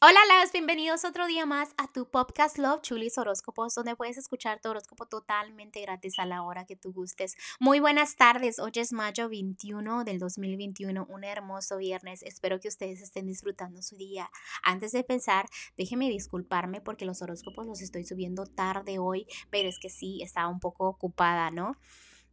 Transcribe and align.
Hola, 0.00 0.20
las 0.28 0.52
bienvenidos 0.52 1.04
otro 1.04 1.26
día 1.26 1.44
más 1.44 1.70
a 1.76 1.88
tu 1.88 2.08
podcast 2.08 2.56
Love 2.56 2.82
Chulis 2.82 3.18
Horóscopos, 3.18 3.74
donde 3.74 3.96
puedes 3.96 4.16
escuchar 4.16 4.60
tu 4.60 4.68
horóscopo 4.68 5.06
totalmente 5.06 5.80
gratis 5.80 6.20
a 6.20 6.24
la 6.24 6.44
hora 6.44 6.66
que 6.66 6.76
tú 6.76 6.92
gustes. 6.92 7.34
Muy 7.58 7.80
buenas 7.80 8.14
tardes, 8.14 8.60
hoy 8.60 8.70
es 8.76 8.92
mayo 8.92 9.28
21 9.28 10.04
del 10.04 10.20
2021, 10.20 11.04
un 11.08 11.24
hermoso 11.24 11.78
viernes. 11.78 12.22
Espero 12.22 12.60
que 12.60 12.68
ustedes 12.68 13.02
estén 13.02 13.26
disfrutando 13.26 13.82
su 13.82 13.96
día. 13.96 14.30
Antes 14.62 14.92
de 14.92 15.02
pensar, 15.02 15.46
déjenme 15.76 16.08
disculparme 16.08 16.80
porque 16.80 17.04
los 17.04 17.20
horóscopos 17.20 17.66
los 17.66 17.80
estoy 17.80 18.04
subiendo 18.04 18.46
tarde 18.46 19.00
hoy, 19.00 19.26
pero 19.50 19.68
es 19.68 19.80
que 19.80 19.90
sí, 19.90 20.22
estaba 20.22 20.46
un 20.46 20.60
poco 20.60 20.86
ocupada, 20.86 21.50
¿no? 21.50 21.76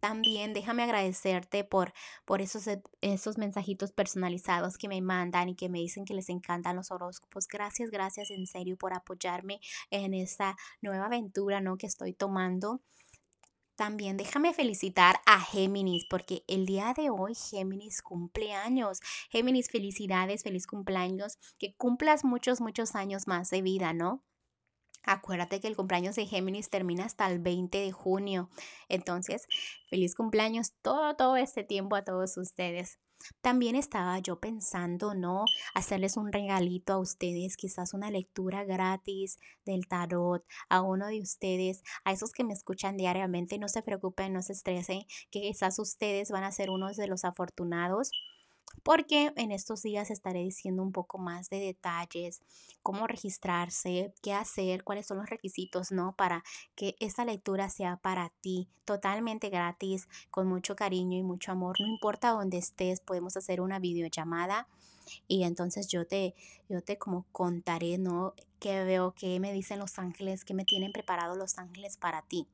También 0.00 0.52
déjame 0.52 0.84
agradecerte 0.84 1.64
por, 1.64 1.92
por 2.24 2.40
esos, 2.40 2.66
e, 2.66 2.82
esos 3.00 3.38
mensajitos 3.38 3.92
personalizados 3.92 4.78
que 4.78 4.88
me 4.88 5.00
mandan 5.00 5.48
y 5.48 5.56
que 5.56 5.68
me 5.68 5.78
dicen 5.78 6.04
que 6.04 6.14
les 6.14 6.28
encantan 6.28 6.76
los 6.76 6.90
horóscopos. 6.90 7.48
Gracias, 7.48 7.90
gracias 7.90 8.30
en 8.30 8.46
serio 8.46 8.76
por 8.76 8.92
apoyarme 8.94 9.60
en 9.90 10.14
esta 10.14 10.56
nueva 10.82 11.06
aventura 11.06 11.60
¿no? 11.60 11.76
que 11.76 11.86
estoy 11.86 12.12
tomando. 12.12 12.80
También 13.78 14.16
déjame 14.16 14.52
felicitar 14.54 15.20
a 15.24 15.40
Géminis 15.40 16.04
porque 16.10 16.42
el 16.48 16.66
día 16.66 16.94
de 16.96 17.10
hoy 17.10 17.36
Géminis 17.36 18.02
cumple 18.02 18.52
años. 18.52 18.98
Géminis, 19.30 19.70
felicidades, 19.70 20.42
feliz 20.42 20.66
cumpleaños, 20.66 21.38
que 21.60 21.76
cumplas 21.76 22.24
muchos, 22.24 22.60
muchos 22.60 22.96
años 22.96 23.28
más 23.28 23.50
de 23.50 23.62
vida, 23.62 23.92
¿no? 23.92 24.24
Acuérdate 25.02 25.60
que 25.60 25.68
el 25.68 25.76
cumpleaños 25.76 26.16
de 26.16 26.26
Géminis 26.26 26.70
termina 26.70 27.04
hasta 27.04 27.30
el 27.30 27.38
20 27.38 27.78
de 27.78 27.92
junio. 27.92 28.50
Entonces, 28.88 29.46
feliz 29.88 30.14
cumpleaños 30.14 30.72
todo, 30.82 31.16
todo 31.16 31.36
este 31.36 31.64
tiempo 31.64 31.96
a 31.96 32.04
todos 32.04 32.36
ustedes. 32.36 32.98
También 33.40 33.74
estaba 33.74 34.18
yo 34.20 34.38
pensando, 34.38 35.14
¿no? 35.14 35.44
Hacerles 35.74 36.16
un 36.16 36.32
regalito 36.32 36.92
a 36.92 36.98
ustedes, 36.98 37.56
quizás 37.56 37.94
una 37.94 38.10
lectura 38.10 38.64
gratis 38.64 39.38
del 39.64 39.86
tarot 39.88 40.44
a 40.68 40.82
uno 40.82 41.08
de 41.08 41.20
ustedes, 41.20 41.82
a 42.04 42.12
esos 42.12 42.32
que 42.32 42.44
me 42.44 42.52
escuchan 42.54 42.96
diariamente. 42.96 43.58
No 43.58 43.68
se 43.68 43.82
preocupen, 43.82 44.32
no 44.32 44.42
se 44.42 44.52
estresen, 44.52 45.02
que 45.30 45.40
quizás 45.40 45.78
ustedes 45.78 46.30
van 46.30 46.44
a 46.44 46.52
ser 46.52 46.70
unos 46.70 46.96
de 46.96 47.08
los 47.08 47.24
afortunados 47.24 48.10
porque 48.82 49.32
en 49.36 49.52
estos 49.52 49.82
días 49.82 50.10
estaré 50.10 50.40
diciendo 50.40 50.82
un 50.82 50.92
poco 50.92 51.18
más 51.18 51.50
de 51.50 51.60
detalles, 51.60 52.42
cómo 52.82 53.06
registrarse, 53.06 54.14
qué 54.22 54.32
hacer, 54.32 54.84
cuáles 54.84 55.06
son 55.06 55.18
los 55.18 55.28
requisitos, 55.28 55.92
¿no? 55.92 56.14
Para 56.16 56.42
que 56.74 56.96
esta 57.00 57.24
lectura 57.24 57.68
sea 57.68 57.96
para 57.96 58.30
ti, 58.40 58.68
totalmente 58.84 59.50
gratis, 59.50 60.08
con 60.30 60.46
mucho 60.46 60.76
cariño 60.76 61.18
y 61.18 61.22
mucho 61.22 61.52
amor. 61.52 61.76
No 61.80 61.86
importa 61.86 62.30
dónde 62.30 62.58
estés, 62.58 63.00
podemos 63.00 63.36
hacer 63.36 63.60
una 63.60 63.78
videollamada 63.78 64.68
y 65.26 65.44
entonces 65.44 65.88
yo 65.88 66.06
te, 66.06 66.34
yo 66.68 66.82
te 66.82 66.98
como 66.98 67.26
contaré, 67.32 67.98
¿no? 67.98 68.34
Qué 68.60 68.84
veo, 68.84 69.14
qué 69.14 69.40
me 69.40 69.52
dicen 69.52 69.78
los 69.78 69.98
ángeles, 69.98 70.44
qué 70.44 70.54
me 70.54 70.64
tienen 70.64 70.92
preparado 70.92 71.36
los 71.36 71.58
ángeles 71.58 71.96
para 71.96 72.22
ti. 72.22 72.46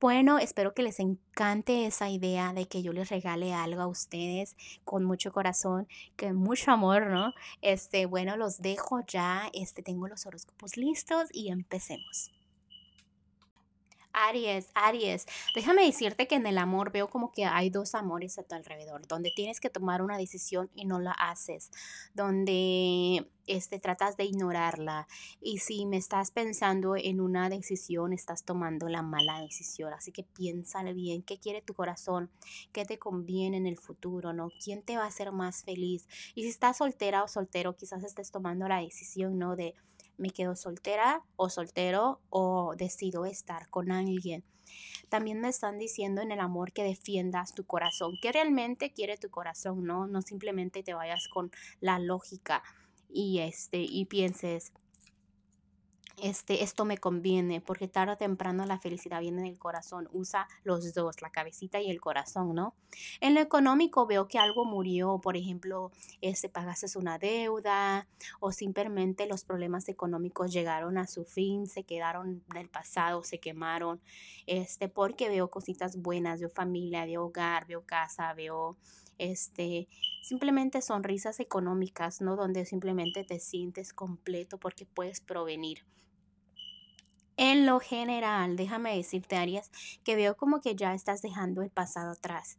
Bueno, 0.00 0.38
espero 0.38 0.74
que 0.74 0.82
les 0.82 0.98
encante 1.00 1.86
esa 1.86 2.08
idea 2.10 2.52
de 2.52 2.66
que 2.66 2.82
yo 2.82 2.92
les 2.92 3.08
regale 3.08 3.54
algo 3.54 3.82
a 3.82 3.86
ustedes 3.86 4.56
con 4.84 5.04
mucho 5.04 5.32
corazón, 5.32 5.86
con 6.18 6.34
mucho 6.36 6.72
amor, 6.72 7.06
¿no? 7.06 7.32
Este, 7.60 8.06
bueno, 8.06 8.36
los 8.36 8.60
dejo 8.60 9.00
ya, 9.06 9.50
este, 9.52 9.82
tengo 9.82 10.08
los 10.08 10.26
horóscopos 10.26 10.76
listos 10.76 11.28
y 11.32 11.50
empecemos. 11.50 12.32
Aries, 14.12 14.70
Aries, 14.74 15.26
déjame 15.54 15.84
decirte 15.84 16.26
que 16.26 16.34
en 16.34 16.46
el 16.46 16.58
amor 16.58 16.92
veo 16.92 17.08
como 17.08 17.32
que 17.32 17.44
hay 17.44 17.70
dos 17.70 17.94
amores 17.94 18.38
a 18.38 18.42
tu 18.42 18.54
alrededor, 18.54 19.06
donde 19.06 19.32
tienes 19.34 19.60
que 19.60 19.70
tomar 19.70 20.02
una 20.02 20.18
decisión 20.18 20.70
y 20.74 20.84
no 20.84 21.00
la 21.00 21.12
haces, 21.12 21.70
donde 22.14 23.26
este, 23.46 23.78
tratas 23.78 24.16
de 24.16 24.24
ignorarla. 24.24 25.08
Y 25.40 25.58
si 25.58 25.86
me 25.86 25.96
estás 25.96 26.30
pensando 26.30 26.96
en 26.96 27.20
una 27.20 27.48
decisión, 27.48 28.12
estás 28.12 28.44
tomando 28.44 28.88
la 28.88 29.02
mala 29.02 29.40
decisión. 29.40 29.92
Así 29.92 30.12
que 30.12 30.22
piénsale 30.22 30.92
bien, 30.92 31.22
¿qué 31.22 31.38
quiere 31.38 31.62
tu 31.62 31.74
corazón? 31.74 32.30
¿Qué 32.72 32.84
te 32.84 32.98
conviene 32.98 33.56
en 33.56 33.66
el 33.66 33.78
futuro? 33.78 34.32
¿No? 34.32 34.50
¿Quién 34.62 34.82
te 34.82 34.96
va 34.96 35.04
a 35.04 35.08
hacer 35.08 35.32
más 35.32 35.64
feliz? 35.64 36.06
Y 36.34 36.42
si 36.42 36.48
estás 36.48 36.78
soltera 36.78 37.24
o 37.24 37.28
soltero, 37.28 37.76
quizás 37.76 38.04
estés 38.04 38.30
tomando 38.30 38.68
la 38.68 38.80
decisión, 38.80 39.38
¿no? 39.38 39.56
De 39.56 39.74
me 40.22 40.30
quedo 40.30 40.54
soltera 40.56 41.22
o 41.36 41.50
soltero 41.50 42.20
o 42.30 42.74
decido 42.76 43.26
estar 43.26 43.68
con 43.68 43.90
alguien. 43.90 44.44
También 45.08 45.40
me 45.40 45.48
están 45.48 45.78
diciendo 45.78 46.22
en 46.22 46.32
el 46.32 46.40
amor 46.40 46.72
que 46.72 46.84
defiendas 46.84 47.54
tu 47.54 47.64
corazón, 47.64 48.12
que 48.22 48.32
realmente 48.32 48.92
quiere 48.92 49.18
tu 49.18 49.28
corazón, 49.28 49.84
¿no? 49.84 50.06
No 50.06 50.22
simplemente 50.22 50.82
te 50.82 50.94
vayas 50.94 51.28
con 51.28 51.50
la 51.80 51.98
lógica 51.98 52.62
y 53.10 53.40
este 53.40 53.82
y 53.82 54.06
pienses 54.06 54.72
este, 56.22 56.62
esto 56.62 56.84
me 56.84 56.98
conviene, 56.98 57.60
porque 57.60 57.88
tarde 57.88 58.12
o 58.12 58.16
temprano 58.16 58.64
la 58.64 58.78
felicidad 58.78 59.20
viene 59.20 59.42
del 59.42 59.58
corazón. 59.58 60.08
Usa 60.12 60.46
los 60.62 60.94
dos, 60.94 61.20
la 61.20 61.30
cabecita 61.30 61.80
y 61.80 61.90
el 61.90 62.00
corazón, 62.00 62.54
¿no? 62.54 62.76
En 63.20 63.34
lo 63.34 63.40
económico 63.40 64.06
veo 64.06 64.28
que 64.28 64.38
algo 64.38 64.64
murió, 64.64 65.18
por 65.18 65.36
ejemplo, 65.36 65.90
este, 66.20 66.48
pagaste 66.48 66.86
una 66.96 67.18
deuda 67.18 68.06
o 68.38 68.52
simplemente 68.52 69.26
los 69.26 69.44
problemas 69.44 69.88
económicos 69.88 70.52
llegaron 70.52 70.96
a 70.96 71.08
su 71.08 71.24
fin, 71.24 71.66
se 71.66 71.82
quedaron 71.82 72.44
del 72.54 72.68
pasado, 72.68 73.24
se 73.24 73.40
quemaron, 73.40 74.00
este, 74.46 74.88
porque 74.88 75.28
veo 75.28 75.50
cositas 75.50 75.96
buenas, 75.96 76.38
veo 76.38 76.50
familia, 76.50 77.04
veo 77.04 77.24
hogar, 77.24 77.66
veo 77.66 77.82
casa, 77.82 78.32
veo 78.34 78.76
este, 79.18 79.88
simplemente 80.22 80.82
sonrisas 80.82 81.40
económicas, 81.40 82.20
¿no? 82.20 82.36
Donde 82.36 82.64
simplemente 82.64 83.24
te 83.24 83.40
sientes 83.40 83.92
completo 83.92 84.58
porque 84.58 84.86
puedes 84.86 85.20
provenir. 85.20 85.84
En 87.44 87.66
lo 87.66 87.80
general, 87.80 88.54
déjame 88.54 88.96
decirte, 88.96 89.34
Arias, 89.34 89.72
que 90.04 90.14
veo 90.14 90.36
como 90.36 90.60
que 90.60 90.76
ya 90.76 90.94
estás 90.94 91.22
dejando 91.22 91.62
el 91.62 91.70
pasado 91.70 92.12
atrás, 92.12 92.56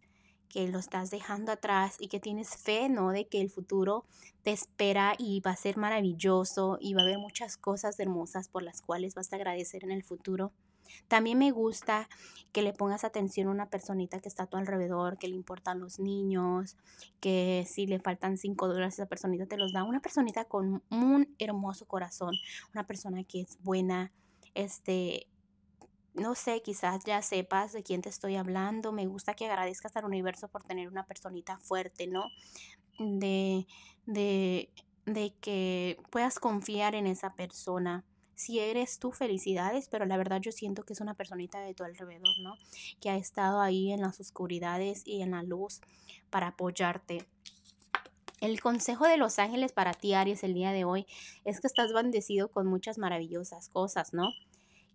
que 0.50 0.68
lo 0.68 0.78
estás 0.78 1.10
dejando 1.10 1.54
atrás 1.54 1.96
y 2.02 2.10
que 2.10 2.20
tienes 2.20 2.58
fe, 2.58 2.90
¿no? 2.90 3.12
De 3.12 3.26
que 3.30 3.40
el 3.40 3.50
futuro 3.50 4.04
te 4.42 4.52
espera 4.52 5.14
y 5.18 5.40
va 5.40 5.52
a 5.52 5.56
ser 5.56 5.78
maravilloso 5.78 6.80
y 6.82 6.96
va 6.96 7.00
a 7.00 7.06
haber 7.06 7.18
muchas 7.18 7.56
cosas 7.56 7.98
hermosas 7.98 8.50
por 8.50 8.62
las 8.62 8.82
cuales 8.82 9.16
vas 9.16 9.32
a 9.32 9.38
agradecer 9.38 9.86
en 9.86 9.92
el 9.92 10.04
futuro. 10.04 10.52
También 11.08 11.38
me 11.38 11.52
gusta 11.52 12.10
que 12.52 12.62
le 12.62 12.74
pongas 12.74 13.06
atención 13.06 13.48
a 13.48 13.52
una 13.52 13.70
personita 13.70 14.20
que 14.20 14.28
está 14.28 14.44
a 14.44 14.48
tu 14.48 14.58
alrededor, 14.58 15.18
que 15.18 15.30
le 15.30 15.36
importan 15.36 15.80
los 15.80 15.98
niños, 15.98 16.76
que 17.22 17.66
si 17.70 17.88
le 17.88 18.02
faltan 18.02 18.38
cinco 18.38 18.68
dólares 18.68 18.96
esa 18.96 19.06
personita 19.06 19.46
te 19.46 19.56
los 19.56 19.72
da. 19.72 19.86
Una 19.86 20.02
personita 20.02 20.44
con 20.44 20.84
un 20.92 21.34
hermoso 21.40 21.86
corazón, 21.86 22.36
una 22.74 22.86
persona 22.86 23.24
que 23.24 23.40
es 23.40 23.58
buena, 23.64 24.12
este, 24.56 25.28
no 26.14 26.36
sé, 26.36 26.62
quizás 26.62 27.04
ya 27.06 27.22
sepas 27.22 27.74
de 27.74 27.84
quién 27.84 28.02
te 28.02 28.10
estoy 28.10 28.36
hablando. 28.36 28.92
Me 28.92 29.08
gusta 29.08 29.34
que 29.34 29.46
agradezcas 29.46 29.96
al 29.96 30.06
universo 30.06 30.48
por 30.48 30.64
tener 30.64 30.88
una 30.88 31.06
personita 31.06 31.58
fuerte, 31.58 32.08
¿no? 32.08 32.26
De, 33.00 33.68
de, 34.06 34.70
de 35.06 35.34
que 35.42 35.98
puedas 36.12 36.40
confiar 36.40 36.96
en 36.96 37.08
esa 37.08 37.34
persona. 37.34 38.06
Si 38.36 38.60
eres 38.60 39.00
tú, 39.00 39.12
felicidades, 39.12 39.88
pero 39.90 40.06
la 40.06 40.18
verdad 40.18 40.42
yo 40.42 40.52
siento 40.52 40.84
que 40.84 40.94
es 40.94 41.02
una 41.02 41.14
personita 41.14 41.62
de 41.62 41.74
tu 41.74 41.84
alrededor, 41.84 42.40
¿no? 42.42 42.56
Que 43.00 43.10
ha 43.10 43.16
estado 43.16 43.62
ahí 43.62 43.92
en 43.92 44.02
las 44.02 44.20
oscuridades 44.20 45.04
y 45.06 45.22
en 45.22 45.32
la 45.32 45.44
luz 45.44 45.82
para 46.30 46.48
apoyarte. 46.48 47.26
El 48.44 48.60
consejo 48.60 49.08
de 49.08 49.16
los 49.16 49.40
ángeles 49.40 49.72
para 49.72 49.94
ti, 49.94 50.14
Aries, 50.14 50.44
el 50.44 50.54
día 50.54 50.74
de 50.74 50.84
hoy 50.84 51.08
es 51.46 51.62
que 51.62 51.68
estás 51.68 51.94
bendecido 51.94 52.52
con 52.52 52.68
muchas 52.68 52.98
maravillosas 52.98 53.70
cosas, 53.70 54.14
¿no? 54.14 54.34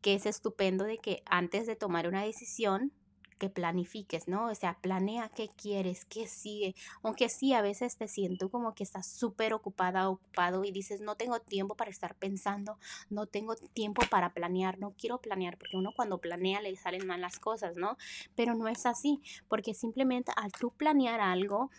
Que 0.03 0.12
es 0.12 0.26
estupendo 0.26 0.84
de 0.84 0.98
que 0.98 1.22
antes 1.25 1.66
de 1.66 1.75
tomar 1.75 2.06
una 2.06 2.22
decisión, 2.22 2.92
que 3.38 3.48
planifiques, 3.48 4.28
¿no? 4.28 4.48
O 4.48 4.54
sea, 4.54 4.76
planea 4.82 5.31
qué 5.31 5.48
quieres, 5.56 6.04
qué 6.04 6.26
sigue. 6.26 6.75
Aunque 7.03 7.31
sí, 7.31 7.54
a 7.54 7.62
veces 7.62 7.97
te 7.97 8.06
siento 8.06 8.50
como 8.50 8.75
que 8.75 8.82
estás 8.82 9.06
súper 9.06 9.54
ocupada, 9.54 10.10
ocupado 10.10 10.64
y 10.64 10.70
dices, 10.70 11.00
no 11.00 11.14
tengo 11.14 11.41
tiempo 11.41 11.75
para 11.75 11.91
estar 11.91 12.16
pensando, 12.16 12.78
no 13.08 13.25
tengo 13.25 13.56
tiempo 13.56 14.02
para 14.11 14.34
planear, 14.34 14.78
no 14.78 14.93
quiero 14.99 15.23
planear, 15.23 15.56
porque 15.56 15.78
uno 15.78 15.93
cuando 15.96 16.19
planea 16.19 16.61
le 16.61 16.76
salen 16.76 17.06
mal 17.06 17.23
las 17.23 17.38
cosas, 17.38 17.76
¿no? 17.76 17.96
Pero 18.34 18.55
no 18.55 18.69
es 18.69 18.84
así, 18.84 19.23
porque 19.49 19.73
simplemente 19.73 20.32
al 20.37 20.52
tú 20.52 20.70
planear 20.70 21.23
algo, 21.23 21.70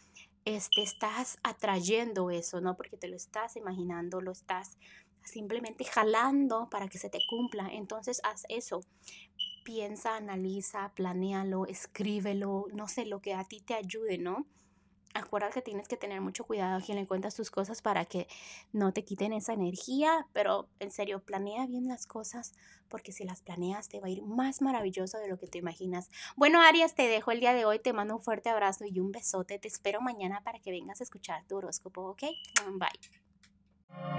este, 0.56 0.82
estás 0.82 1.38
atrayendo 1.44 2.32
eso, 2.32 2.60
¿no? 2.60 2.76
Porque 2.76 2.98
te 2.98 3.08
lo 3.08 3.16
estás 3.16 3.56
imaginando, 3.56 4.20
lo 4.22 4.32
estás 4.32 4.78
simplemente 5.24 5.84
jalando 5.86 6.70
para 6.70 6.88
que 6.88 6.98
se 6.98 7.10
te 7.10 7.20
cumpla. 7.30 7.70
Entonces 7.72 8.20
haz 8.24 8.44
eso. 8.50 8.82
Piensa, 9.64 10.16
analiza, 10.16 10.92
planéalo, 10.96 11.66
escríbelo, 11.68 12.66
no 12.74 12.88
sé, 12.88 13.06
lo 13.06 13.22
que 13.22 13.34
a 13.34 13.44
ti 13.44 13.62
te 13.62 13.76
ayude, 13.76 14.18
¿no? 14.18 14.48
Acuérdate 15.14 15.56
que 15.56 15.62
tienes 15.62 15.88
que 15.88 15.98
tener 15.98 16.22
mucho 16.22 16.44
cuidado 16.46 16.78
a 16.78 16.82
quien 16.82 16.98
le 16.98 17.08
cuentas 17.08 17.36
tus 17.36 17.50
cosas 17.50 17.82
para 17.82 18.06
que 18.06 18.28
no 18.72 18.94
te 18.94 19.04
quiten 19.04 19.34
esa 19.34 19.54
energía, 19.54 20.28
pero 20.34 20.68
en 20.80 20.92
serio, 20.92 21.20
planea 21.20 21.66
bien 21.66 21.88
las 21.88 22.06
cosas 22.06 22.54
porque 22.90 23.12
si 23.12 23.24
las 23.24 23.42
planeas 23.42 23.90
te 23.90 24.00
va 24.00 24.08
a 24.08 24.12
ir 24.12 24.22
más 24.24 24.62
maravilloso 24.62 25.18
de 25.18 25.28
lo 25.28 25.38
que 25.38 25.48
te 25.48 25.58
imaginas. 25.58 26.10
Bueno, 26.36 26.62
Arias, 26.62 26.94
te 26.94 27.08
dejo 27.08 27.32
el 27.32 27.40
día 27.40 27.54
de 27.54 27.66
hoy, 27.66 27.80
te 27.80 27.94
mando 27.94 28.16
un 28.16 28.22
fuerte 28.22 28.50
abrazo 28.50 28.86
y 28.86 29.00
un 29.00 29.12
besote. 29.12 29.58
Te 29.58 29.68
espero 29.68 30.00
mañana 30.02 30.42
para 30.44 30.60
que 30.60 30.72
vengas 30.72 31.02
a 31.02 31.04
escuchar 31.04 31.44
tu 31.46 31.58
horóscopo, 31.58 32.02
¿ok? 32.02 32.24
Bye. 32.74 34.19